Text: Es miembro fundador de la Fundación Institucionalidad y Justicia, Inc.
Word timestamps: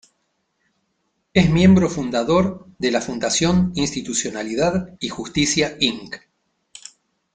Es 1.31 1.51
miembro 1.51 1.87
fundador 1.87 2.65
de 2.79 2.89
la 2.89 3.01
Fundación 3.01 3.71
Institucionalidad 3.75 4.97
y 4.99 5.09
Justicia, 5.09 5.77
Inc. 5.79 6.15